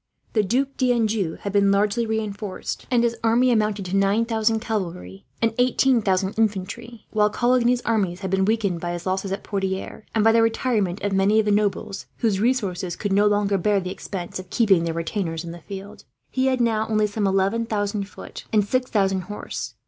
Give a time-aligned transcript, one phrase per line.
[0.33, 5.27] The Duc d'Anjou had been largely reinforced, and his army amounted to nine thousand cavalry
[5.43, 10.03] and eighteen thousand infantry; while Coligny's army had been weakened by his losses at Poitiers,
[10.15, 13.79] and by the retirement of many of the nobles, whose resources could no longer bear
[13.79, 16.03] the expense of keeping their retainers in the field.
[16.31, 19.75] He had now only some eleven thousand foot, and six thousand horse.